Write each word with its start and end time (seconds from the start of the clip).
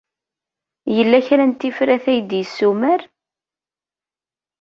Yella 0.95 1.19
kra 1.27 1.45
n 1.49 1.53
tifrat 1.59 2.05
ay 2.11 2.19
d-yessumer? 2.21 3.01